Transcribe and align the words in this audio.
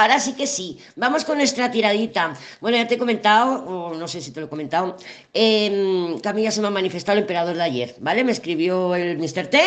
Ahora 0.00 0.18
sí 0.18 0.32
que 0.32 0.46
sí, 0.46 0.78
vamos 0.96 1.26
con 1.26 1.36
nuestra 1.36 1.70
tiradita. 1.70 2.34
Bueno, 2.62 2.78
ya 2.78 2.88
te 2.88 2.94
he 2.94 2.98
comentado, 2.98 3.62
o 3.66 3.94
no 3.94 4.08
sé 4.08 4.22
si 4.22 4.30
te 4.30 4.40
lo 4.40 4.46
he 4.46 4.48
comentado, 4.48 4.96
eh, 5.34 6.16
que 6.22 6.26
a 6.26 6.32
mí 6.32 6.50
se 6.50 6.62
me 6.62 6.68
ha 6.68 6.70
manifestado 6.70 7.18
el 7.18 7.24
emperador 7.24 7.54
de 7.54 7.62
ayer, 7.62 7.96
¿vale? 8.00 8.24
Me 8.24 8.32
escribió 8.32 8.94
el 8.94 9.18
Mr. 9.18 9.48
T 9.48 9.60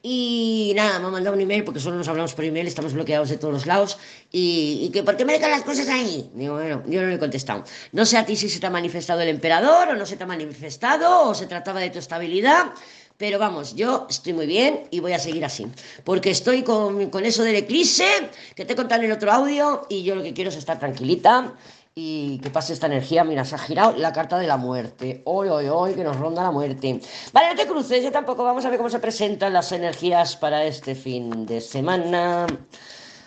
y 0.00 0.72
nada, 0.74 1.00
me 1.00 1.08
ha 1.08 1.10
mandado 1.10 1.36
un 1.36 1.42
email 1.42 1.64
porque 1.64 1.80
solo 1.80 1.98
nos 1.98 2.08
hablamos 2.08 2.32
por 2.32 2.46
email, 2.46 2.66
estamos 2.66 2.94
bloqueados 2.94 3.28
de 3.28 3.36
todos 3.36 3.52
los 3.52 3.66
lados. 3.66 3.98
Y, 4.32 4.78
y 4.84 4.90
que, 4.90 5.02
¿por 5.02 5.18
qué 5.18 5.26
me 5.26 5.34
dejan 5.34 5.50
las 5.50 5.64
cosas 5.64 5.86
ahí? 5.88 6.30
Digo, 6.32 6.54
bueno, 6.54 6.82
yo 6.86 7.02
no 7.02 7.08
le 7.08 7.16
he 7.16 7.18
contestado. 7.18 7.64
No 7.92 8.06
sé 8.06 8.16
a 8.16 8.24
ti 8.24 8.36
si 8.36 8.48
se 8.48 8.60
te 8.60 8.66
ha 8.66 8.70
manifestado 8.70 9.20
el 9.20 9.28
emperador 9.28 9.88
o 9.88 9.96
no 9.96 10.06
se 10.06 10.16
te 10.16 10.24
ha 10.24 10.26
manifestado 10.26 11.28
o 11.28 11.34
se 11.34 11.46
trataba 11.46 11.80
de 11.80 11.90
tu 11.90 11.98
estabilidad. 11.98 12.72
Pero 13.18 13.40
vamos, 13.40 13.74
yo 13.74 14.06
estoy 14.08 14.32
muy 14.32 14.46
bien 14.46 14.84
y 14.92 15.00
voy 15.00 15.12
a 15.12 15.18
seguir 15.18 15.44
así. 15.44 15.66
Porque 16.04 16.30
estoy 16.30 16.62
con, 16.62 17.10
con 17.10 17.24
eso 17.24 17.42
del 17.42 17.56
eclipse, 17.56 18.06
que 18.54 18.64
te 18.64 18.74
he 18.74 18.76
contado 18.76 19.02
en 19.02 19.10
el 19.10 19.16
otro 19.16 19.32
audio, 19.32 19.86
y 19.88 20.04
yo 20.04 20.14
lo 20.14 20.22
que 20.22 20.32
quiero 20.32 20.50
es 20.50 20.56
estar 20.56 20.78
tranquilita 20.78 21.52
y 21.96 22.38
que 22.38 22.50
pase 22.50 22.74
esta 22.74 22.86
energía. 22.86 23.24
Mira, 23.24 23.44
se 23.44 23.56
ha 23.56 23.58
girado 23.58 23.96
la 23.96 24.12
carta 24.12 24.38
de 24.38 24.46
la 24.46 24.56
muerte. 24.56 25.22
Hoy, 25.24 25.48
hoy, 25.48 25.66
hoy, 25.66 25.94
que 25.94 26.04
nos 26.04 26.16
ronda 26.16 26.44
la 26.44 26.52
muerte. 26.52 27.00
Vale, 27.32 27.48
no 27.50 27.56
te 27.56 27.66
cruces, 27.66 28.04
yo 28.04 28.12
tampoco. 28.12 28.44
Vamos 28.44 28.64
a 28.64 28.70
ver 28.70 28.78
cómo 28.78 28.88
se 28.88 29.00
presentan 29.00 29.52
las 29.52 29.72
energías 29.72 30.36
para 30.36 30.64
este 30.64 30.94
fin 30.94 31.44
de 31.44 31.60
semana. 31.60 32.46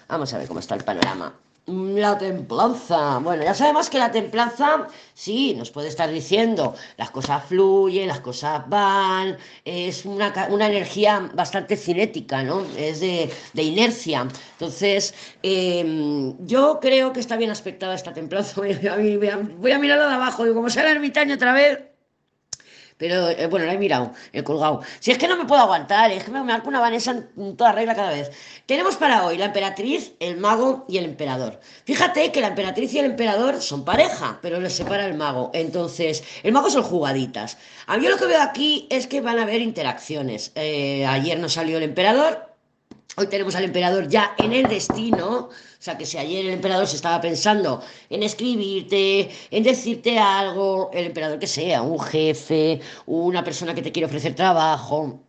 Vamos 0.08 0.34
a 0.34 0.38
ver 0.38 0.48
cómo 0.48 0.62
está 0.62 0.76
el 0.76 0.86
panorama. 0.86 1.36
La 1.68 2.18
templanza. 2.18 3.20
Bueno, 3.20 3.44
ya 3.44 3.54
sabemos 3.54 3.90
que 3.90 3.98
la 4.00 4.12
templanza, 4.12 4.88
sí, 5.14 5.54
nos 5.56 5.70
puede 5.72 5.88
estar 5.90 6.10
diciendo, 6.12 6.76
las 6.98 7.12
cosas 7.12 7.46
fluyen, 7.46 8.08
las 8.08 8.20
cosas 8.20 8.68
van, 8.68 9.38
es 9.64 10.04
una, 10.06 10.34
una 10.50 10.68
energía 10.68 11.30
bastante 11.34 11.78
cinética, 11.78 12.44
¿no? 12.44 12.66
Es 12.76 13.00
de, 13.00 13.32
de 13.54 13.64
inercia. 13.64 14.28
Entonces, 14.54 15.14
eh, 15.44 16.34
yo 16.40 16.80
creo 16.82 17.14
que 17.14 17.20
está 17.20 17.38
bien 17.38 17.52
aspectada 17.52 17.94
esta 17.96 18.14
templanza. 18.14 18.54
Voy 18.62 18.74
a, 18.88 18.96
voy 18.96 19.28
a, 19.30 19.38
voy 19.38 19.72
a 19.72 19.80
mirarla 19.80 20.08
de 20.08 20.14
abajo, 20.16 20.44
digo, 20.44 20.56
como 20.56 20.70
sea 20.70 20.84
el 20.84 20.98
ermitaño 20.98 21.36
otra 21.36 21.54
vez. 21.54 21.91
Pero 23.02 23.30
eh, 23.30 23.48
bueno, 23.48 23.66
la 23.66 23.74
he 23.74 23.80
mirado, 23.80 24.14
he 24.32 24.44
colgado. 24.44 24.84
Si 25.00 25.10
es 25.10 25.18
que 25.18 25.28
no 25.28 25.36
me 25.36 25.46
puedo 25.46 25.60
aguantar, 25.60 26.12
es 26.12 26.24
que 26.24 26.30
me 26.30 26.44
marco 26.44 26.70
una 26.70 26.80
Vanessa 26.80 27.24
en 27.36 27.58
toda 27.58 27.72
regla 27.72 27.96
cada 27.96 28.12
vez. 28.12 28.30
Tenemos 28.68 28.96
para 28.96 29.26
hoy 29.26 29.40
la 29.40 29.46
emperatriz, 29.46 30.14
el 30.20 30.38
mago 30.38 30.86
y 30.88 31.00
el 31.00 31.06
emperador. 31.06 31.60
Fíjate 31.86 32.32
que 32.32 32.42
la 32.42 32.50
emperatriz 32.50 32.94
y 32.94 33.00
el 33.00 33.06
emperador 33.06 33.60
son 33.60 33.84
pareja, 33.84 34.38
pero 34.44 34.60
les 34.60 34.74
separa 34.74 35.08
el 35.08 35.16
mago. 35.16 35.50
Entonces, 35.56 36.24
el 36.44 36.52
mago 36.52 36.70
son 36.70 36.84
jugaditas. 36.84 37.58
A 37.88 37.98
mí 37.98 38.08
lo 38.08 38.18
que 38.18 38.28
veo 38.28 38.40
aquí 38.40 38.86
es 38.92 39.08
que 39.08 39.20
van 39.20 39.40
a 39.40 39.42
haber 39.42 39.62
interacciones. 39.62 40.52
Eh, 40.54 41.04
ayer 41.08 41.40
nos 41.40 41.54
salió 41.54 41.78
el 41.78 41.84
emperador, 41.84 42.51
Hoy 43.18 43.28
tenemos 43.28 43.56
al 43.56 43.66
emperador 43.66 44.08
ya 44.08 44.36
en 44.38 44.54
el 44.54 44.70
destino, 44.70 45.50
o 45.50 45.52
sea 45.80 45.98
que 45.98 46.06
si 46.06 46.18
ayer 46.18 46.46
el 46.46 46.54
emperador 46.54 46.88
se 46.88 46.96
estaba 46.96 47.20
pensando 47.20 47.82
en 48.10 48.24
escribirte, 48.24 49.30
en 49.52 49.64
decirte 49.64 50.18
algo, 50.18 50.90
el 50.94 51.08
emperador 51.08 51.38
que 51.38 51.48
sea, 51.48 51.82
un 51.82 52.00
jefe, 52.00 52.80
una 53.06 53.44
persona 53.44 53.74
que 53.76 53.82
te 53.82 53.92
quiere 53.92 54.06
ofrecer 54.06 54.34
trabajo, 54.34 55.20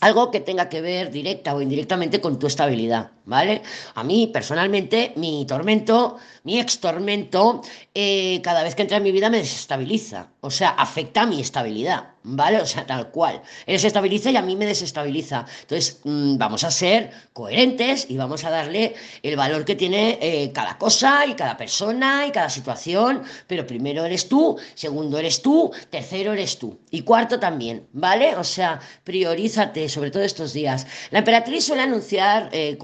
algo 0.00 0.30
que 0.30 0.40
tenga 0.40 0.68
que 0.68 0.82
ver 0.82 1.10
directa 1.10 1.54
o 1.54 1.62
indirectamente 1.62 2.20
con 2.20 2.38
tu 2.38 2.46
estabilidad, 2.46 3.12
¿vale? 3.24 3.62
A 3.94 4.04
mí, 4.04 4.28
personalmente, 4.32 5.12
mi 5.16 5.46
tormento, 5.46 6.18
mi 6.44 6.60
ex 6.60 6.78
tormento, 6.78 7.62
eh, 7.94 8.40
cada 8.42 8.62
vez 8.62 8.74
que 8.74 8.82
entra 8.82 8.98
en 8.98 9.02
mi 9.02 9.12
vida 9.12 9.30
me 9.30 9.38
desestabiliza, 9.38 10.28
o 10.40 10.50
sea, 10.50 10.70
afecta 10.70 11.22
a 11.22 11.26
mi 11.26 11.40
estabilidad, 11.40 12.14
¿vale? 12.22 12.60
O 12.60 12.66
sea, 12.66 12.86
tal 12.86 13.10
cual. 13.10 13.42
Él 13.66 13.78
se 13.78 13.86
estabiliza 13.86 14.30
y 14.30 14.36
a 14.36 14.42
mí 14.42 14.56
me 14.56 14.66
desestabiliza. 14.66 15.46
Entonces, 15.62 16.00
mmm, 16.04 16.36
vamos 16.36 16.64
a 16.64 16.70
ser 16.70 17.10
coherentes 17.32 18.06
y 18.10 18.16
vamos 18.16 18.44
a 18.44 18.50
darle 18.50 18.94
el 19.22 19.36
valor 19.36 19.64
que 19.64 19.74
tiene 19.74 20.18
eh, 20.20 20.52
cada 20.52 20.76
cosa 20.78 21.24
y 21.26 21.34
cada 21.34 21.56
persona 21.56 22.26
y 22.26 22.30
cada 22.30 22.50
situación, 22.50 23.22
pero 23.46 23.66
primero 23.66 24.04
eres 24.04 24.28
tú, 24.28 24.58
segundo 24.74 25.18
eres 25.18 25.40
tú, 25.42 25.72
tercero 25.90 26.32
eres 26.32 26.58
tú 26.58 26.78
y 26.90 27.02
cuarto 27.02 27.38
también, 27.40 27.86
¿vale? 27.92 28.36
O 28.36 28.44
sea, 28.44 28.80
priorízate 29.04 29.88
sobre 29.88 30.10
todo 30.10 30.22
estos 30.22 30.52
días. 30.52 30.86
La 31.10 31.20
emperatriz 31.20 31.64
suele 31.64 31.82
anunciar 31.82 32.48
eh, 32.52 32.76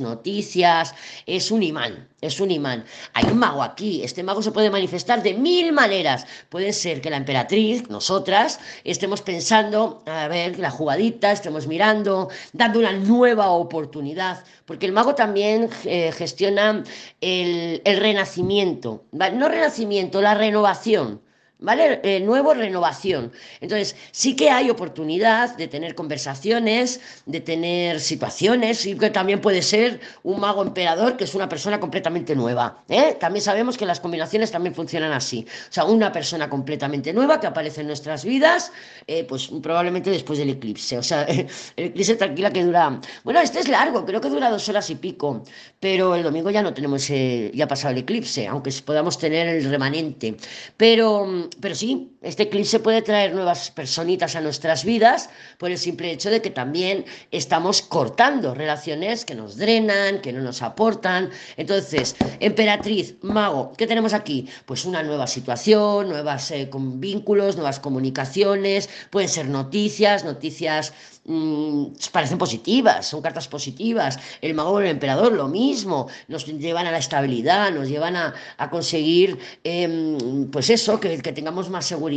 noticias, 0.00 0.94
es 1.26 1.50
un 1.50 1.62
imán, 1.62 2.08
es 2.20 2.40
un 2.40 2.50
imán. 2.50 2.84
Hay 3.14 3.24
un 3.24 3.38
mago 3.38 3.62
aquí, 3.62 4.02
este 4.02 4.22
mago 4.22 4.42
se 4.42 4.52
puede 4.52 4.70
manifestar 4.70 5.22
de 5.22 5.34
mil 5.34 5.72
maneras. 5.72 6.26
Puede 6.48 6.72
ser 6.72 7.00
que 7.00 7.10
la 7.10 7.16
emperatriz, 7.16 7.88
nosotras, 7.88 8.60
estemos 8.84 9.22
pensando, 9.22 10.02
a 10.06 10.28
ver, 10.28 10.58
la 10.58 10.70
jugadita, 10.70 11.32
estemos 11.32 11.66
mirando, 11.66 12.28
dando 12.52 12.78
una 12.78 12.92
nueva 12.92 13.50
oportunidad, 13.50 14.44
porque 14.66 14.86
el 14.86 14.92
mago 14.92 15.14
también 15.14 15.68
eh, 15.84 16.12
gestiona 16.12 16.84
el, 17.20 17.82
el 17.84 17.96
renacimiento, 17.98 19.04
no 19.12 19.48
renacimiento, 19.48 20.20
la 20.20 20.34
renovación. 20.34 21.20
¿Vale? 21.60 22.00
Eh, 22.02 22.20
nuevo, 22.20 22.54
renovación. 22.54 23.32
Entonces, 23.60 23.96
sí 24.12 24.34
que 24.34 24.50
hay 24.50 24.70
oportunidad 24.70 25.56
de 25.56 25.68
tener 25.68 25.94
conversaciones, 25.94 27.00
de 27.26 27.40
tener 27.40 28.00
situaciones, 28.00 28.86
y 28.86 28.96
que 28.96 29.10
también 29.10 29.40
puede 29.40 29.62
ser 29.62 30.00
un 30.22 30.40
mago 30.40 30.62
emperador, 30.62 31.16
que 31.16 31.24
es 31.24 31.34
una 31.34 31.48
persona 31.48 31.78
completamente 31.78 32.34
nueva. 32.34 32.82
¿eh? 32.88 33.16
También 33.20 33.44
sabemos 33.44 33.76
que 33.76 33.86
las 33.86 34.00
combinaciones 34.00 34.50
también 34.50 34.74
funcionan 34.74 35.12
así. 35.12 35.46
O 35.68 35.72
sea, 35.72 35.84
una 35.84 36.12
persona 36.12 36.48
completamente 36.48 37.12
nueva 37.12 37.40
que 37.40 37.46
aparece 37.46 37.82
en 37.82 37.88
nuestras 37.88 38.24
vidas, 38.24 38.72
eh, 39.06 39.24
pues 39.24 39.50
probablemente 39.62 40.10
después 40.10 40.38
del 40.38 40.50
eclipse. 40.50 40.98
O 40.98 41.02
sea, 41.02 41.22
el 41.24 41.46
eclipse 41.76 42.16
tranquila 42.16 42.50
que 42.52 42.64
dura... 42.64 43.00
Bueno, 43.24 43.40
este 43.40 43.60
es 43.60 43.68
largo, 43.68 44.04
creo 44.04 44.20
que 44.20 44.28
dura 44.28 44.50
dos 44.50 44.68
horas 44.68 44.88
y 44.90 44.94
pico, 44.94 45.44
pero 45.78 46.14
el 46.14 46.22
domingo 46.22 46.50
ya 46.50 46.62
no 46.62 46.72
tenemos, 46.72 47.08
ya 47.08 47.64
ha 47.64 47.68
pasado 47.68 47.92
el 47.92 47.98
eclipse, 47.98 48.46
aunque 48.46 48.70
podamos 48.84 49.18
tener 49.18 49.48
el 49.48 49.64
remanente. 49.70 50.36
Pero 50.76 51.49
pero 51.60 51.74
sí, 51.74 52.16
este 52.22 52.42
eclipse 52.44 52.80
puede 52.80 53.00
traer 53.00 53.34
nuevas 53.34 53.70
personitas 53.70 54.36
a 54.36 54.42
nuestras 54.42 54.84
vidas 54.84 55.30
por 55.56 55.70
el 55.70 55.78
simple 55.78 56.10
hecho 56.10 56.28
de 56.28 56.42
que 56.42 56.50
también 56.50 57.06
estamos 57.30 57.80
cortando 57.80 58.54
relaciones 58.54 59.24
que 59.24 59.34
nos 59.34 59.56
drenan, 59.56 60.20
que 60.20 60.32
no 60.32 60.42
nos 60.42 60.60
aportan. 60.60 61.30
Entonces, 61.56 62.16
emperatriz, 62.38 63.14
mago, 63.22 63.72
¿qué 63.78 63.86
tenemos 63.86 64.12
aquí? 64.12 64.48
Pues 64.66 64.84
una 64.84 65.02
nueva 65.02 65.26
situación, 65.26 66.10
nuevas 66.10 66.50
eh, 66.50 66.68
con 66.68 67.00
vínculos, 67.00 67.56
nuevas 67.56 67.80
comunicaciones, 67.80 68.90
pueden 69.10 69.28
ser 69.30 69.48
noticias, 69.48 70.22
noticias 70.22 70.92
mmm, 71.24 71.86
parecen 72.12 72.36
positivas, 72.36 73.06
son 73.06 73.22
cartas 73.22 73.48
positivas. 73.48 74.18
El 74.42 74.52
mago 74.54 74.78
y 74.80 74.84
el 74.84 74.90
emperador, 74.90 75.32
lo 75.32 75.48
mismo, 75.48 76.08
nos 76.28 76.44
llevan 76.46 76.86
a 76.86 76.90
la 76.90 76.98
estabilidad, 76.98 77.72
nos 77.72 77.88
llevan 77.88 78.16
a, 78.16 78.34
a 78.58 78.68
conseguir, 78.68 79.38
eh, 79.64 80.18
pues 80.52 80.68
eso, 80.68 81.00
que, 81.00 81.18
que 81.22 81.32
tengamos 81.32 81.70
más 81.70 81.86
seguridad, 81.86 82.09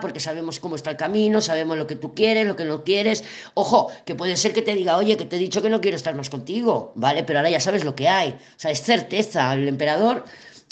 porque 0.00 0.20
sabemos 0.20 0.60
cómo 0.60 0.76
está 0.76 0.90
el 0.90 0.96
camino, 0.96 1.40
sabemos 1.40 1.76
lo 1.76 1.86
que 1.86 1.96
tú 1.96 2.14
quieres, 2.14 2.46
lo 2.46 2.56
que 2.56 2.64
no 2.64 2.84
quieres. 2.84 3.24
Ojo, 3.54 3.90
que 4.04 4.14
puede 4.14 4.36
ser 4.36 4.52
que 4.52 4.62
te 4.62 4.74
diga, 4.74 4.96
oye, 4.96 5.16
que 5.16 5.24
te 5.24 5.36
he 5.36 5.38
dicho 5.38 5.62
que 5.62 5.70
no 5.70 5.80
quiero 5.80 5.96
estar 5.96 6.14
más 6.14 6.30
contigo, 6.30 6.92
¿vale? 6.94 7.24
Pero 7.24 7.38
ahora 7.38 7.50
ya 7.50 7.60
sabes 7.60 7.84
lo 7.84 7.94
que 7.94 8.08
hay. 8.08 8.30
O 8.30 8.58
sea, 8.58 8.70
es 8.70 8.82
certeza. 8.82 9.52
El 9.54 9.68
emperador. 9.68 10.24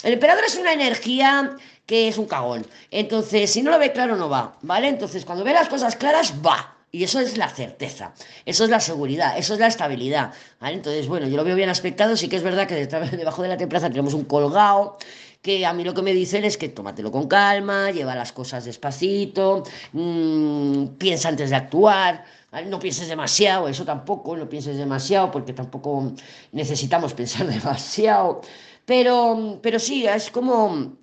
El 0.02 0.14
emperador 0.14 0.44
es 0.46 0.56
una 0.56 0.72
energía 0.72 1.56
que 1.86 2.08
es 2.08 2.18
un 2.18 2.26
cagón. 2.26 2.66
Entonces, 2.90 3.50
si 3.50 3.62
no 3.62 3.70
lo 3.70 3.78
ve 3.78 3.92
claro, 3.92 4.16
no 4.16 4.28
va, 4.28 4.56
¿vale? 4.62 4.88
Entonces, 4.88 5.24
cuando 5.24 5.44
ve 5.44 5.52
las 5.52 5.68
cosas 5.68 5.96
claras, 5.96 6.34
va. 6.46 6.74
Y 6.90 7.04
eso 7.04 7.20
es 7.20 7.36
la 7.36 7.50
certeza, 7.50 8.14
eso 8.46 8.64
es 8.64 8.70
la 8.70 8.80
seguridad, 8.80 9.36
eso 9.36 9.52
es 9.52 9.60
la 9.60 9.66
estabilidad. 9.66 10.32
¿vale? 10.58 10.74
Entonces, 10.74 11.06
bueno, 11.06 11.28
yo 11.28 11.36
lo 11.36 11.44
veo 11.44 11.54
bien 11.54 11.68
aspectado, 11.68 12.16
sí 12.16 12.28
que 12.28 12.36
es 12.36 12.42
verdad 12.42 12.66
que 12.66 12.86
debajo 12.86 13.42
de 13.42 13.48
la 13.48 13.58
templaza 13.58 13.90
tenemos 13.90 14.14
un 14.14 14.24
colgado, 14.24 14.96
que 15.42 15.64
a 15.66 15.72
mí 15.72 15.84
lo 15.84 15.94
que 15.94 16.02
me 16.02 16.12
dicen 16.14 16.44
es 16.44 16.56
que 16.56 16.68
tómatelo 16.68 17.10
con 17.12 17.28
calma, 17.28 17.90
lleva 17.90 18.14
las 18.14 18.32
cosas 18.32 18.64
despacito, 18.64 19.62
mmm, 19.92 20.86
piensa 20.98 21.28
antes 21.28 21.50
de 21.50 21.56
actuar, 21.56 22.24
no 22.66 22.78
pienses 22.78 23.08
demasiado, 23.08 23.68
eso 23.68 23.84
tampoco, 23.84 24.36
no 24.36 24.48
pienses 24.48 24.76
demasiado, 24.76 25.30
porque 25.30 25.52
tampoco 25.52 26.12
necesitamos 26.52 27.14
pensar 27.14 27.46
demasiado, 27.58 28.40
pero, 28.84 29.58
pero 29.62 29.78
sí, 29.78 30.06
es 30.06 30.30
como 30.30 30.96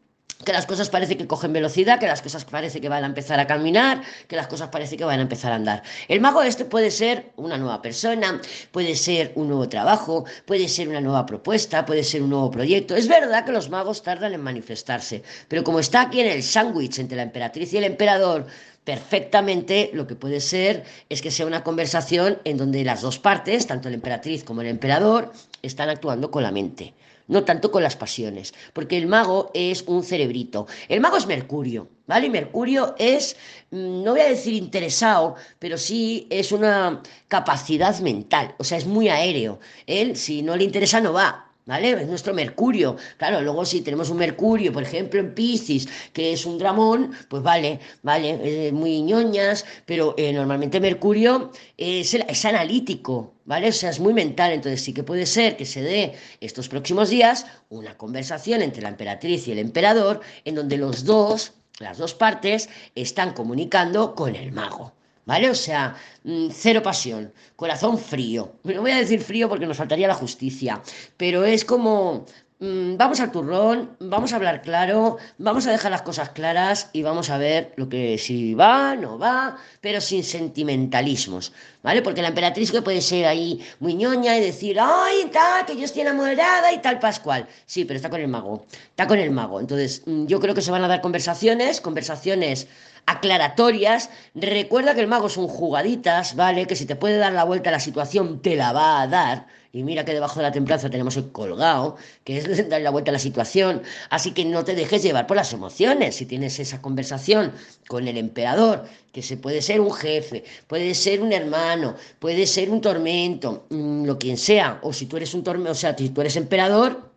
que 0.44 0.52
las 0.52 0.66
cosas 0.66 0.90
parece 0.90 1.16
que 1.16 1.28
cogen 1.28 1.54
velocidad, 1.54 2.00
que 2.00 2.08
las 2.08 2.22
cosas 2.22 2.44
parece 2.46 2.82
que 2.82 2.90
van 2.90 3.04
a 3.04 3.08
empezar 3.08 3.40
a 3.40 3.48
caminar, 3.48 4.02
que 4.28 4.36
las 4.36 4.48
cosas 4.48 4.70
parece 4.70 4.98
que 4.98 5.06
van 5.06 5.20
a 5.20 5.22
empezar 5.22 5.52
a 5.52 5.56
andar. 5.56 5.84
El 6.08 6.20
mago 6.20 6.42
este 6.44 6.66
puede 6.66 6.92
ser 6.92 7.32
una 7.38 7.58
nueva 7.58 7.82
persona, 7.82 8.42
puede 8.72 8.96
ser 8.96 9.32
un 9.36 9.48
nuevo 9.48 9.70
trabajo, 9.70 10.26
puede 10.46 10.68
ser 10.68 10.90
una 10.90 11.02
nueva 11.02 11.26
propuesta, 11.26 11.86
puede 11.86 12.04
ser 12.04 12.22
un 12.22 12.32
nuevo 12.32 12.52
proyecto. 12.52 12.96
Es 12.96 13.08
verdad 13.08 13.46
que 13.46 13.54
los 13.54 13.70
magos 13.70 14.04
tardan 14.04 14.34
en 14.34 14.42
manifestarse, 14.42 15.24
pero 15.48 15.64
como 15.64 15.80
está 15.80 16.02
aquí 16.02 16.20
en 16.20 16.28
el 16.28 16.44
sándwich 16.44 17.00
entre 17.00 17.18
la 17.18 17.24
emperatriz 17.24 17.72
y 17.74 17.78
el 17.78 17.86
emperador, 17.86 18.46
perfectamente 18.84 19.90
lo 19.94 20.06
que 20.06 20.16
puede 20.16 20.42
ser 20.42 20.84
es 21.10 21.22
que 21.22 21.32
sea 21.32 21.48
una 21.48 21.64
conversación 21.64 22.40
en 22.44 22.58
donde 22.58 22.84
las 22.84 23.02
dos 23.02 23.20
partes, 23.20 23.66
tanto 23.66 23.90
la 23.90 23.96
emperatriz 23.96 24.44
como 24.44 24.62
el 24.62 24.68
emperador, 24.68 25.32
están 25.64 25.90
actuando 25.90 26.30
con 26.30 26.44
la 26.44 26.52
mente 26.52 26.94
no 27.28 27.44
tanto 27.44 27.72
con 27.72 27.84
las 27.84 27.96
pasiones, 27.96 28.54
porque 28.74 28.98
el 28.98 29.08
mago 29.08 29.52
es 29.54 29.84
un 29.88 30.04
cerebrito. 30.04 30.68
El 30.90 31.02
mago 31.02 31.18
es 31.18 31.28
Mercurio, 31.28 31.90
¿vale? 32.08 32.28
Y 32.28 32.30
Mercurio 32.30 32.96
es, 32.98 33.36
mm, 33.72 34.04
no 34.04 34.12
voy 34.12 34.22
a 34.22 34.30
decir 34.30 34.54
interesado, 34.54 35.36
pero 35.60 35.78
sí 35.78 36.28
es 36.30 36.52
una 36.52 37.02
capacidad 37.28 37.98
mental, 38.00 38.56
o 38.58 38.64
sea, 38.64 38.78
es 38.78 38.86
muy 38.86 39.10
aéreo. 39.10 39.60
Él, 39.88 40.16
si 40.16 40.42
no 40.42 40.56
le 40.56 40.64
interesa, 40.64 41.02
no 41.02 41.14
va. 41.14 41.52
¿Vale? 41.66 41.92
Es 42.00 42.08
nuestro 42.08 42.32
Mercurio. 42.34 42.96
Claro, 43.18 43.42
luego 43.42 43.66
si 43.66 43.82
tenemos 43.82 44.12
un 44.12 44.18
Mercurio, 44.18 44.72
por 44.72 44.84
ejemplo, 44.84 45.20
en 45.20 45.34
Piscis, 45.34 45.88
que 46.14 46.32
es 46.34 46.46
un 46.46 46.60
dramón, 46.60 47.12
pues 47.28 47.42
vale, 47.42 47.80
vale, 48.04 48.68
eh, 48.68 48.72
muy 48.72 49.02
ñoñas, 49.02 49.66
pero 49.86 50.14
eh, 50.16 50.32
normalmente 50.32 50.80
Mercurio 50.80 51.52
es, 51.76 52.14
es, 52.14 52.46
analítico, 52.46 53.34
¿vale? 53.46 53.70
O 53.70 53.72
sea, 53.72 53.90
es 53.90 54.00
muy 54.00 54.14
mental, 54.14 54.52
entonces 54.52 54.82
sí 54.84 54.94
que 54.94 55.04
puede 55.04 55.26
ser 55.26 55.58
que 55.58 55.66
se 55.66 55.82
dé 55.82 56.14
estos 56.40 56.70
próximos 56.70 57.10
días 57.10 57.48
una 57.70 57.98
conversación 57.98 58.62
entre 58.62 58.84
la 58.84 58.90
emperatriz 58.90 59.48
y 59.48 59.52
el 59.52 59.60
emperador, 59.60 60.22
en 60.46 60.56
donde 60.56 60.78
los 60.78 61.04
dos, 61.04 61.54
las 61.80 61.98
dos 61.98 62.14
partes, 62.14 62.70
están 62.94 63.34
comunicando 63.34 64.14
con 64.14 64.36
el 64.36 64.52
mago. 64.52 64.95
¿Vale? 65.26 65.50
O 65.50 65.56
sea, 65.56 65.96
mm, 66.24 66.50
cero 66.52 66.82
pasión, 66.84 67.34
corazón 67.56 67.98
frío. 67.98 68.54
No 68.64 68.82
voy 68.82 68.92
a 68.92 68.98
decir 68.98 69.22
frío 69.22 69.50
porque 69.50 69.66
nos 69.66 69.78
faltaría 69.78 70.08
la 70.08 70.14
justicia, 70.14 70.82
pero 71.18 71.44
es 71.46 71.66
como, 71.66 72.26
mm, 72.60 72.96
vamos 72.96 73.20
al 73.20 73.32
turrón, 73.32 73.98
vamos 74.00 74.34
a 74.34 74.36
hablar 74.36 74.62
claro, 74.62 75.18
vamos 75.40 75.66
a 75.66 75.72
dejar 75.72 75.90
las 75.92 76.04
cosas 76.04 76.30
claras 76.30 76.92
y 76.94 77.02
vamos 77.02 77.32
a 77.32 77.40
ver 77.40 77.74
lo 77.76 77.90
que 77.90 78.20
si 78.20 78.54
va, 78.54 78.96
no 78.96 79.18
va, 79.18 79.58
pero 79.82 80.00
sin 80.00 80.24
sentimentalismos, 80.24 81.54
¿vale? 81.82 82.04
Porque 82.04 82.22
la 82.22 82.28
emperatriz 82.30 82.72
que 82.72 82.84
puede 82.84 83.02
ser 83.02 83.26
ahí 83.26 83.66
muy 83.80 83.96
ñoña 83.96 84.38
y 84.38 84.42
decir, 84.42 84.78
ay, 84.80 85.26
tal, 85.34 85.66
que 85.66 85.76
yo 85.76 85.86
estoy 85.86 86.02
enamorada 86.02 86.72
y 86.72 86.80
tal, 86.82 87.00
Pascual. 87.00 87.48
Sí, 87.66 87.84
pero 87.86 87.98
está 87.98 88.12
con 88.12 88.22
el 88.22 88.28
mago, 88.28 88.66
está 88.90 89.08
con 89.08 89.18
el 89.18 89.32
mago. 89.32 89.60
Entonces, 89.60 90.04
mm, 90.06 90.28
yo 90.28 90.40
creo 90.40 90.54
que 90.54 90.62
se 90.62 90.72
van 90.72 90.84
a 90.84 90.88
dar 90.88 91.02
conversaciones, 91.02 91.82
conversaciones 91.82 92.68
aclaratorias. 93.06 94.10
Recuerda 94.34 94.96
que 94.96 95.02
el 95.02 95.08
mago 95.08 95.30
son 95.30 95.48
jugaditas, 95.48 96.36
¿vale? 96.36 96.68
Que 96.68 96.76
si 96.76 96.86
te 96.86 96.96
puede 96.96 97.18
dar 97.18 97.34
la 97.34 97.44
vuelta 97.44 97.70
a 97.70 97.74
la 97.74 97.80
situación, 97.80 98.42
te 98.42 98.56
la 98.56 98.74
va 98.74 99.02
a 99.02 99.08
dar. 99.08 99.48
Y 99.76 99.84
mira 99.84 100.06
que 100.06 100.14
debajo 100.14 100.40
de 100.40 100.44
la 100.44 100.54
templanza 100.54 100.90
tenemos 100.90 101.18
el 101.18 101.34
colgado, 101.34 101.98
que 102.24 102.38
es 102.38 102.70
dar 102.70 102.82
la 102.82 102.92
vuelta 102.92 103.12
a 103.12 103.14
la 103.14 103.20
situación. 103.20 103.84
Así 104.10 104.32
que 104.32 104.46
no 104.46 104.64
te 104.64 104.74
dejes 104.74 105.04
llevar 105.04 105.28
por 105.28 105.36
las 105.36 105.52
emociones. 105.52 106.16
Si 106.16 106.26
tienes 106.26 106.60
esa 106.60 106.82
conversación 106.82 107.52
con 107.88 108.08
el 108.08 108.18
emperador, 108.18 108.86
que 109.12 109.22
se 109.22 109.36
puede 109.36 109.62
ser 109.62 109.82
un 109.82 109.92
jefe, 109.92 110.46
puede 110.68 110.96
ser 110.96 111.22
un 111.22 111.34
hermano, 111.34 111.96
puede 112.20 112.48
ser 112.48 112.70
un 112.70 112.80
tormento, 112.80 113.66
mm, 113.70 114.06
lo 114.06 114.18
quien 114.18 114.38
sea. 114.38 114.80
O 114.82 114.94
si 114.94 115.08
tú 115.08 115.18
eres 115.18 115.34
un 115.34 115.44
tormento, 115.44 115.72
o 115.72 115.76
sea, 115.76 115.94
si 115.98 116.10
tú 116.10 116.22
eres 116.22 116.38
emperador, 116.38 117.15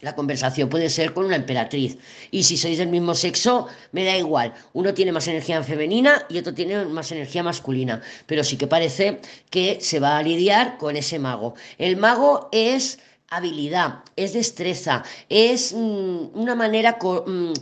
la 0.00 0.14
conversación 0.14 0.68
puede 0.68 0.90
ser 0.90 1.12
con 1.12 1.24
una 1.26 1.36
emperatriz. 1.36 1.98
Y 2.30 2.42
si 2.42 2.56
sois 2.56 2.78
del 2.78 2.88
mismo 2.88 3.14
sexo, 3.14 3.66
me 3.92 4.04
da 4.04 4.16
igual. 4.16 4.54
Uno 4.72 4.94
tiene 4.94 5.12
más 5.12 5.28
energía 5.28 5.62
femenina 5.62 6.24
y 6.28 6.38
otro 6.38 6.54
tiene 6.54 6.84
más 6.86 7.10
energía 7.12 7.42
masculina. 7.42 8.00
Pero 8.26 8.44
sí 8.44 8.56
que 8.56 8.66
parece 8.66 9.20
que 9.50 9.78
se 9.80 10.00
va 10.00 10.18
a 10.18 10.22
lidiar 10.22 10.78
con 10.78 10.96
ese 10.96 11.18
mago. 11.18 11.54
El 11.78 11.96
mago 11.96 12.48
es 12.52 12.98
habilidad, 13.30 14.04
es 14.16 14.32
destreza, 14.32 15.04
es 15.28 15.72
mm, 15.72 16.30
una 16.34 16.54
manera... 16.54 16.98
Mm, 17.00 17.52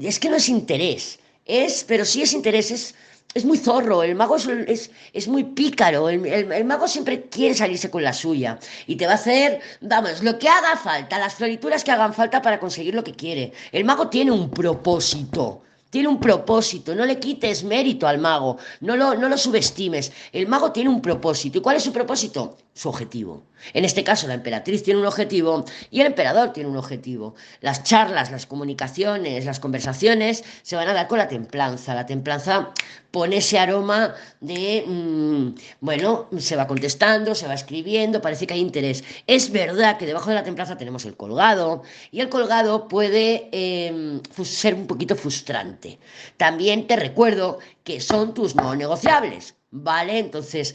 es 0.00 0.18
que 0.18 0.30
no 0.30 0.36
es 0.36 0.48
interés. 0.48 1.18
Es, 1.44 1.84
pero 1.84 2.06
sí 2.06 2.22
es 2.22 2.32
interés, 2.32 2.70
es 2.70 2.94
es 3.34 3.44
muy 3.44 3.58
zorro, 3.58 4.02
el 4.02 4.14
mago 4.14 4.36
es, 4.36 4.90
es, 5.12 5.28
muy 5.28 5.42
pícaro, 5.42 6.08
el, 6.08 6.24
el, 6.24 6.64
mago 6.64 6.86
siempre 6.86 7.22
quiere 7.22 7.54
salirse 7.54 7.90
con 7.90 8.04
la 8.04 8.12
suya 8.12 8.58
y 8.86 8.94
te 8.96 9.06
va 9.06 9.12
a 9.12 9.16
hacer, 9.16 9.60
vamos, 9.80 10.22
lo 10.22 10.38
que 10.38 10.48
haga 10.48 10.76
falta, 10.76 11.18
las 11.18 11.34
florituras 11.34 11.82
que 11.82 11.90
hagan 11.90 12.14
falta 12.14 12.40
para 12.40 12.60
conseguir 12.60 12.94
lo 12.94 13.02
que 13.02 13.12
quiere. 13.12 13.52
El 13.72 13.84
mago 13.84 14.08
tiene 14.08 14.30
un 14.30 14.50
propósito 14.50 15.62
tiene 15.90 16.08
un 16.08 16.18
propósito, 16.18 16.92
no 16.92 17.06
le 17.06 17.20
quites 17.20 17.62
mérito 17.62 18.08
al 18.08 18.18
mago, 18.18 18.58
no 18.80 18.96
lo, 18.96 19.14
no 19.14 19.28
lo 19.28 19.38
subestimes. 19.38 20.10
El 20.32 20.48
mago 20.48 20.72
tiene 20.72 20.90
un 20.90 21.00
propósito. 21.00 21.58
¿Y 21.58 21.60
cuál 21.60 21.76
es 21.76 21.84
su 21.84 21.92
propósito? 21.92 22.56
Su 22.74 22.88
objetivo. 22.88 23.44
En 23.72 23.84
este 23.84 24.02
caso, 24.02 24.26
la 24.26 24.34
emperatriz 24.34 24.82
tiene 24.82 24.98
un 24.98 25.06
objetivo 25.06 25.64
y 25.92 26.00
el 26.00 26.08
emperador 26.08 26.52
tiene 26.52 26.68
un 26.68 26.76
objetivo. 26.76 27.36
Las 27.60 27.84
charlas, 27.84 28.32
las 28.32 28.46
comunicaciones, 28.46 29.44
las 29.44 29.60
conversaciones 29.60 30.42
se 30.62 30.74
van 30.74 30.88
a 30.88 30.92
dar 30.92 31.06
con 31.06 31.18
la 31.18 31.28
templanza. 31.28 31.94
La 31.94 32.04
templanza 32.04 32.72
pone 33.12 33.36
ese 33.36 33.60
aroma 33.60 34.16
de, 34.40 34.84
mm, 34.84 35.54
bueno, 35.80 36.28
se 36.36 36.56
va 36.56 36.66
contestando, 36.66 37.36
se 37.36 37.46
va 37.46 37.54
escribiendo, 37.54 38.20
parece 38.20 38.44
que 38.44 38.54
hay 38.54 38.60
interés. 38.60 39.04
Es 39.28 39.52
verdad 39.52 39.96
que 39.96 40.06
debajo 40.06 40.30
de 40.30 40.34
la 40.34 40.42
templanza 40.42 40.76
tenemos 40.76 41.04
el 41.04 41.16
colgado 41.16 41.84
y 42.10 42.20
el 42.20 42.28
colgado 42.28 42.88
puede 42.88 43.48
em, 43.52 44.20
ser 44.42 44.74
un 44.74 44.88
poquito 44.88 45.14
frustrante. 45.14 46.00
También 46.36 46.88
te 46.88 46.96
recuerdo 46.96 47.60
que 47.84 48.00
son 48.00 48.34
tus 48.34 48.56
no 48.56 48.74
negociables, 48.74 49.54
¿vale? 49.70 50.18
Entonces, 50.18 50.74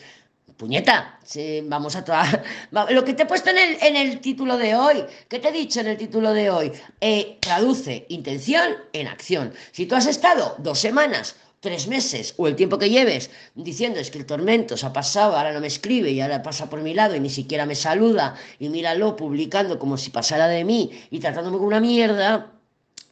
puñeta, 0.59 1.17
vamos 1.63 1.95
a 1.95 2.03
tocar. 2.03 2.43
Lo 2.89 3.03
que 3.05 3.13
te 3.13 3.23
he 3.23 3.25
puesto 3.25 3.49
en 3.49 3.57
el, 3.57 3.77
en 3.81 3.95
el, 3.95 4.19
título 4.19 4.57
de 4.57 4.75
hoy, 4.75 5.05
¿qué 5.29 5.39
te 5.39 5.47
he 5.47 5.51
dicho 5.53 5.79
en 5.79 5.87
el 5.87 5.97
título 5.97 6.33
de 6.33 6.49
hoy? 6.49 6.71
Eh, 6.99 7.37
traduce 7.39 8.05
intención 8.09 8.75
en 8.91 9.07
acción. 9.07 9.53
Si 9.71 9.85
tú 9.85 9.95
has 9.95 10.05
estado 10.05 10.55
dos 10.59 10.77
semanas 10.77 11.37
tres 11.61 11.87
meses 11.87 12.33
o 12.37 12.47
el 12.47 12.55
tiempo 12.55 12.77
que 12.77 12.89
lleves 12.89 13.31
diciendo 13.55 13.99
es 13.99 14.11
que 14.11 14.17
el 14.17 14.25
tormento 14.25 14.77
se 14.77 14.85
ha 14.85 14.93
pasado, 14.93 15.35
ahora 15.35 15.53
no 15.53 15.59
me 15.61 15.67
escribe 15.67 16.11
y 16.11 16.21
ahora 16.21 16.41
pasa 16.41 16.69
por 16.69 16.81
mi 16.81 16.93
lado 16.93 17.15
y 17.15 17.19
ni 17.19 17.29
siquiera 17.29 17.65
me 17.65 17.75
saluda 17.75 18.35
y 18.59 18.69
míralo 18.69 19.15
publicando 19.15 19.79
como 19.79 19.97
si 19.97 20.09
pasara 20.09 20.47
de 20.47 20.63
mí 20.63 20.91
y 21.09 21.19
tratándome 21.19 21.57
como 21.57 21.67
una 21.67 21.81
mierda, 21.81 22.51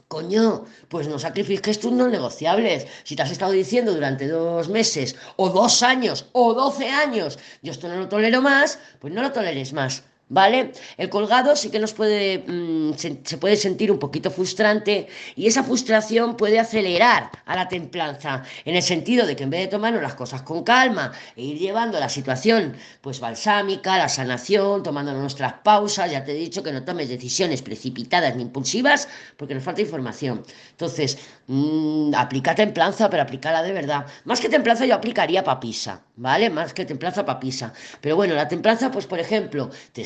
coño, 0.08 0.66
pues 0.90 1.08
no 1.08 1.20
sacrifiques 1.20 1.80
tus 1.80 1.92
no 1.92 2.08
negociables. 2.08 2.88
Si 3.04 3.16
te 3.16 3.24
has 3.24 3.32
estado 3.32 3.52
diciendo 3.52 3.94
durante 3.94 4.28
dos 4.28 4.70
meses 4.70 5.16
o 5.36 5.50
dos 5.50 5.84
años 5.84 6.26
o 6.32 6.54
doce 6.54 6.90
años, 6.90 7.40
yo 7.62 7.72
esto 7.72 7.88
no 7.88 7.98
lo 7.98 8.10
tolero 8.10 8.42
más, 8.42 8.80
pues 9.00 9.14
no 9.14 9.22
lo 9.22 9.32
toleres 9.32 9.74
más. 9.74 10.04
¿Vale? 10.30 10.74
El 10.98 11.10
colgado 11.10 11.56
sí 11.56 11.70
que 11.70 11.80
nos 11.80 11.94
puede, 11.94 12.40
mm, 12.40 12.96
se, 12.96 13.38
puede 13.38 13.56
sentir 13.56 13.90
un 13.92 13.98
poquito 13.98 14.30
frustrante 14.30 15.08
y 15.38 15.48
esa 15.48 15.64
frustración 15.64 16.36
puede 16.36 16.60
acelerar 16.60 17.32
a 17.46 17.56
la 17.56 17.70
templanza, 17.70 18.44
en 18.66 18.76
el 18.76 18.84
sentido 18.84 19.26
de 19.26 19.38
que 19.38 19.44
en 19.44 19.52
vez 19.52 19.62
de 19.62 19.68
tomarnos 19.68 20.02
las 20.02 20.16
cosas 20.16 20.42
con 20.42 20.66
calma 20.66 21.14
e 21.38 21.44
ir 21.44 21.58
llevando 21.60 21.98
la 21.98 22.10
situación 22.10 22.76
pues 23.00 23.22
balsámica, 23.22 23.98
la 23.98 24.10
sanación, 24.10 24.84
tomando 24.84 25.14
nuestras 25.14 25.54
pausas, 25.64 26.12
ya 26.12 26.26
te 26.26 26.34
he 26.34 26.36
dicho 26.36 26.62
que 26.62 26.74
no 26.74 26.84
tomes 26.84 27.08
decisiones 27.08 27.62
precipitadas 27.62 28.36
ni 28.36 28.44
impulsivas 28.44 29.08
porque 29.38 29.56
nos 29.56 29.64
falta 29.64 29.82
información. 29.82 30.44
Entonces, 30.72 31.20
mmm, 31.48 32.14
aplica 32.16 32.54
templanza, 32.56 33.10
pero 33.10 33.24
aplícala 33.24 33.64
de 33.64 33.72
verdad. 33.72 34.06
Más 34.26 34.40
que 34.40 34.50
templanza 34.50 34.86
yo 34.86 34.96
aplicaría 34.96 35.44
papisa, 35.44 36.02
¿vale? 36.16 36.50
Más 36.50 36.74
que 36.74 36.86
templanza 36.86 37.26
papisa. 37.26 37.74
Pero 38.02 38.16
bueno, 38.16 38.36
la 38.36 38.48
templanza, 38.48 38.92
pues 38.92 39.08
por 39.08 39.20
ejemplo, 39.20 39.70
te 39.94 40.02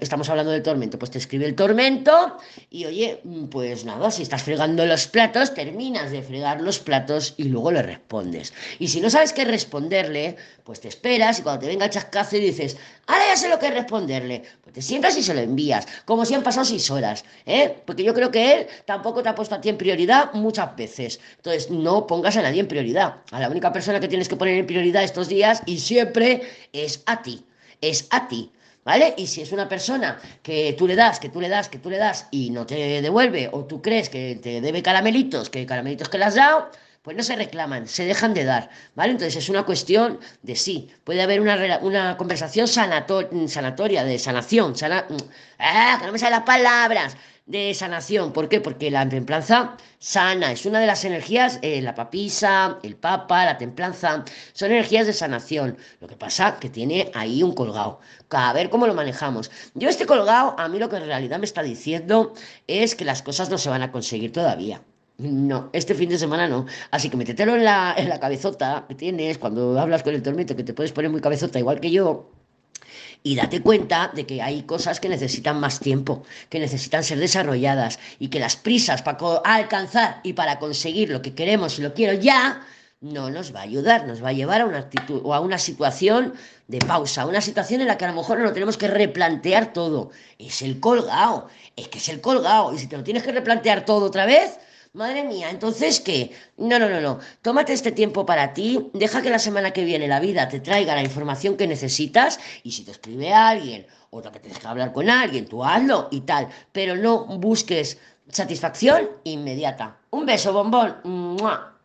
estamos 0.00 0.28
hablando 0.28 0.52
del 0.52 0.62
tormento, 0.62 0.98
pues 0.98 1.10
te 1.10 1.18
escribe 1.18 1.46
el 1.46 1.54
tormento 1.54 2.36
y 2.70 2.84
oye, 2.84 3.20
pues 3.50 3.84
nada, 3.84 4.10
si 4.10 4.22
estás 4.22 4.42
fregando 4.42 4.84
los 4.86 5.06
platos, 5.06 5.54
terminas 5.54 6.10
de 6.10 6.22
fregar 6.22 6.60
los 6.60 6.78
platos 6.78 7.34
y 7.36 7.44
luego 7.44 7.72
le 7.72 7.82
respondes. 7.82 8.52
Y 8.78 8.88
si 8.88 9.00
no 9.00 9.10
sabes 9.10 9.32
qué 9.32 9.44
responderle, 9.44 10.36
pues 10.64 10.80
te 10.80 10.88
esperas 10.88 11.38
y 11.38 11.42
cuando 11.42 11.60
te 11.60 11.66
venga 11.66 11.86
el 11.86 11.90
chascazo 11.90 12.36
y 12.36 12.40
dices, 12.40 12.76
ahora 13.06 13.24
ya 13.28 13.36
sé 13.36 13.48
lo 13.48 13.58
que 13.58 13.70
responderle, 13.70 14.42
pues 14.62 14.74
te 14.74 14.82
sientas 14.82 15.16
y 15.16 15.22
se 15.22 15.32
lo 15.32 15.40
envías, 15.40 15.86
como 16.04 16.26
si 16.26 16.34
han 16.34 16.42
pasado 16.42 16.66
seis 16.66 16.90
horas, 16.90 17.24
¿eh? 17.46 17.74
Porque 17.86 18.04
yo 18.04 18.12
creo 18.12 18.30
que 18.30 18.52
él 18.52 18.66
tampoco 18.84 19.22
te 19.22 19.30
ha 19.30 19.34
puesto 19.34 19.54
a 19.54 19.60
ti 19.60 19.70
en 19.70 19.78
prioridad 19.78 20.30
muchas 20.58 20.76
veces. 20.76 21.20
Entonces, 21.36 21.70
no 21.70 22.06
pongas 22.06 22.36
a 22.36 22.42
nadie 22.42 22.60
en 22.60 22.68
prioridad. 22.68 23.16
A 23.30 23.40
la 23.40 23.48
única 23.48 23.72
persona 23.72 24.00
que 24.00 24.08
tienes 24.08 24.28
que 24.28 24.36
poner 24.36 24.58
en 24.58 24.66
prioridad 24.66 25.04
estos 25.04 25.28
días 25.28 25.62
y 25.66 25.78
siempre 25.78 26.42
es 26.72 27.02
a 27.06 27.22
ti. 27.22 27.44
Es 27.80 28.06
a 28.10 28.28
ti. 28.28 28.50
¿Vale? 28.84 29.14
Y 29.18 29.26
si 29.26 29.42
es 29.42 29.52
una 29.52 29.68
persona 29.68 30.18
que 30.42 30.74
tú 30.78 30.86
le 30.86 30.96
das, 30.96 31.20
que 31.20 31.28
tú 31.28 31.42
le 31.42 31.50
das, 31.50 31.68
que 31.68 31.78
tú 31.78 31.90
le 31.90 31.98
das 31.98 32.26
y 32.30 32.48
no 32.48 32.64
te 32.64 33.02
devuelve, 33.02 33.50
o 33.52 33.66
tú 33.66 33.82
crees 33.82 34.08
que 34.08 34.36
te 34.42 34.62
debe 34.62 34.82
caramelitos, 34.82 35.50
que 35.50 35.66
caramelitos 35.66 36.08
que 36.08 36.16
le 36.16 36.24
has 36.24 36.36
dado, 36.36 36.70
pues 37.02 37.14
no 37.14 37.22
se 37.22 37.36
reclaman, 37.36 37.86
se 37.86 38.06
dejan 38.06 38.32
de 38.32 38.44
dar, 38.44 38.70
¿vale? 38.94 39.12
Entonces 39.12 39.36
es 39.36 39.50
una 39.50 39.64
cuestión 39.64 40.18
de 40.40 40.56
sí. 40.56 40.88
Puede 41.04 41.20
haber 41.20 41.42
una, 41.42 41.80
una 41.82 42.16
conversación 42.16 42.66
sanatoria, 42.66 44.04
de 44.04 44.18
sanación, 44.18 44.74
sana, 44.74 45.06
¡ah! 45.58 45.96
Que 46.00 46.06
no 46.06 46.12
me 46.12 46.18
salen 46.18 46.38
las 46.38 46.46
palabras 46.46 47.14
de 47.48 47.74
sanación. 47.74 48.32
¿Por 48.32 48.48
qué? 48.48 48.60
Porque 48.60 48.90
la 48.90 49.08
templanza 49.08 49.76
sana, 49.98 50.52
es 50.52 50.66
una 50.66 50.80
de 50.80 50.86
las 50.86 51.04
energías, 51.04 51.58
eh, 51.62 51.80
la 51.82 51.94
papisa, 51.94 52.78
el 52.82 52.94
papa, 52.96 53.44
la 53.46 53.58
templanza, 53.58 54.24
son 54.52 54.70
energías 54.70 55.06
de 55.06 55.12
sanación. 55.14 55.76
Lo 56.00 56.06
que 56.06 56.16
pasa 56.16 56.58
que 56.60 56.68
tiene 56.70 57.10
ahí 57.14 57.42
un 57.42 57.54
colgado. 57.54 58.00
A 58.30 58.52
ver 58.52 58.70
cómo 58.70 58.86
lo 58.86 58.94
manejamos. 58.94 59.50
Yo 59.74 59.88
este 59.88 60.06
colgado, 60.06 60.54
a 60.58 60.68
mí 60.68 60.78
lo 60.78 60.88
que 60.88 60.96
en 60.96 61.06
realidad 61.06 61.38
me 61.38 61.46
está 61.46 61.62
diciendo 61.62 62.34
es 62.66 62.94
que 62.94 63.04
las 63.04 63.22
cosas 63.22 63.50
no 63.50 63.58
se 63.58 63.70
van 63.70 63.82
a 63.82 63.90
conseguir 63.90 64.32
todavía. 64.32 64.82
No, 65.16 65.70
este 65.72 65.94
fin 65.94 66.10
de 66.10 66.18
semana 66.18 66.46
no. 66.48 66.66
Así 66.92 67.10
que 67.10 67.16
métetelo 67.16 67.56
en 67.56 67.64
la, 67.64 67.94
en 67.96 68.08
la 68.08 68.20
cabezota 68.20 68.84
que 68.88 68.94
tienes 68.94 69.38
cuando 69.38 69.78
hablas 69.80 70.02
con 70.02 70.14
el 70.14 70.22
tormento, 70.22 70.54
que 70.54 70.64
te 70.64 70.74
puedes 70.74 70.92
poner 70.92 71.10
muy 71.10 71.20
cabezota 71.20 71.58
igual 71.58 71.80
que 71.80 71.90
yo 71.90 72.30
y 73.22 73.36
date 73.36 73.60
cuenta 73.60 74.10
de 74.14 74.26
que 74.26 74.42
hay 74.42 74.62
cosas 74.62 75.00
que 75.00 75.08
necesitan 75.08 75.60
más 75.60 75.80
tiempo, 75.80 76.24
que 76.48 76.60
necesitan 76.60 77.04
ser 77.04 77.18
desarrolladas 77.18 77.98
y 78.18 78.28
que 78.28 78.40
las 78.40 78.56
prisas 78.56 79.02
para 79.02 79.18
alcanzar 79.44 80.20
y 80.22 80.32
para 80.32 80.58
conseguir 80.58 81.10
lo 81.10 81.22
que 81.22 81.34
queremos 81.34 81.78
y 81.78 81.82
lo 81.82 81.94
quiero 81.94 82.14
ya, 82.14 82.62
no 83.00 83.30
nos 83.30 83.54
va 83.54 83.60
a 83.60 83.62
ayudar, 83.62 84.06
nos 84.06 84.22
va 84.22 84.30
a 84.30 84.32
llevar 84.32 84.60
a 84.60 84.66
una 84.66 84.78
actitud 84.78 85.20
o 85.24 85.32
a 85.32 85.40
una 85.40 85.58
situación 85.58 86.34
de 86.66 86.78
pausa, 86.78 87.26
una 87.26 87.40
situación 87.40 87.80
en 87.80 87.86
la 87.86 87.96
que 87.96 88.04
a 88.04 88.08
lo 88.08 88.14
mejor 88.14 88.38
no 88.38 88.44
lo 88.44 88.52
tenemos 88.52 88.76
que 88.76 88.88
replantear 88.88 89.72
todo. 89.72 90.10
Es 90.38 90.62
el 90.62 90.80
colgado, 90.80 91.48
es 91.76 91.88
que 91.88 91.98
es 91.98 92.08
el 92.08 92.20
colgado. 92.20 92.74
Y 92.74 92.78
si 92.78 92.88
te 92.88 92.96
lo 92.96 93.04
tienes 93.04 93.22
que 93.22 93.32
replantear 93.32 93.84
todo 93.84 94.06
otra 94.06 94.26
vez, 94.26 94.58
madre 94.92 95.24
mía, 95.24 95.50
entonces 95.50 96.00
¿qué? 96.00 96.32
No, 96.56 96.78
no, 96.78 96.88
no, 96.88 97.00
no. 97.00 97.18
Tómate 97.42 97.72
este 97.72 97.92
tiempo 97.92 98.26
para 98.26 98.52
ti, 98.54 98.90
deja 98.92 99.22
que 99.22 99.30
la 99.30 99.38
semana 99.38 99.72
que 99.72 99.84
viene 99.84 100.08
la 100.08 100.20
vida 100.20 100.48
te 100.48 100.60
traiga 100.60 100.94
la 100.94 101.02
información 101.02 101.56
que 101.56 101.66
necesitas 101.66 102.38
y 102.62 102.72
si 102.72 102.84
te 102.84 102.92
escribe 102.92 103.32
alguien 103.32 103.86
o 104.10 104.22
te 104.22 104.28
apetece 104.28 104.66
hablar 104.66 104.92
con 104.92 105.10
alguien, 105.10 105.46
tú 105.46 105.64
hazlo 105.64 106.08
y 106.10 106.22
tal, 106.22 106.48
pero 106.72 106.96
no 106.96 107.26
busques 107.38 107.98
satisfacción 108.28 109.08
inmediata. 109.24 109.98
Un 110.10 110.26
beso, 110.26 110.52
bombón. 110.52 111.77